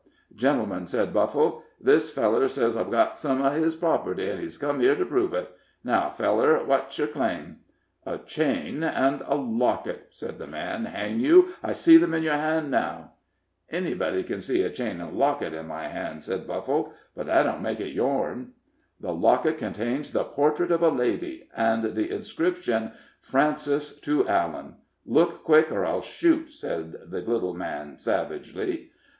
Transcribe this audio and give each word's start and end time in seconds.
"Gentlemen," 0.35 0.87
said 0.87 1.13
Buffle, 1.13 1.61
"this 1.79 2.09
feller 2.09 2.47
sez 2.47 2.75
I've 2.75 2.89
got 2.89 3.19
some 3.19 3.43
uv 3.43 3.53
his 3.59 3.75
property, 3.75 4.31
an' 4.31 4.39
he's 4.39 4.57
come 4.57 4.79
here 4.79 4.95
to 4.95 5.05
prove 5.05 5.31
it. 5.35 5.55
Now, 5.83 6.09
feller, 6.09 6.63
wot's 6.65 6.97
yer 6.97 7.05
claim?" 7.05 7.59
"A 8.03 8.17
chain 8.17 8.81
and 8.83 9.21
locket," 9.59 10.07
said 10.09 10.39
the 10.39 10.47
man; 10.47 10.85
"hang 10.85 11.19
you, 11.19 11.49
I 11.61 11.73
see 11.73 11.97
them 11.97 12.15
in 12.15 12.23
your 12.23 12.33
hand 12.33 12.71
now." 12.71 13.11
"Ennybody 13.71 14.23
ken 14.23 14.41
see 14.41 14.63
a 14.63 14.71
chain 14.71 15.01
an' 15.01 15.15
locket 15.19 15.53
in 15.53 15.67
my 15.67 15.87
hand," 15.87 16.23
said 16.23 16.47
Buffle, 16.47 16.93
"but 17.15 17.27
that 17.27 17.43
don't 17.43 17.61
make 17.61 17.79
it 17.79 17.93
yourn." 17.93 18.53
"The 19.01 19.13
locket 19.13 19.59
contains 19.59 20.11
the 20.11 20.23
portrait 20.23 20.71
of 20.71 20.81
a 20.81 20.89
lady, 20.89 21.47
and 21.55 21.83
the 21.83 22.09
inscription 22.09 22.93
'Frances 23.19 23.99
to 23.99 24.27
Allan' 24.27 24.77
look 25.05 25.43
quick, 25.43 25.71
or 25.71 25.85
I'll 25.85 26.01
shoot!" 26.01 26.51
said 26.53 26.95
the 27.11 27.21
little 27.21 27.53
man, 27.53 27.99
savagely. 27.99 28.89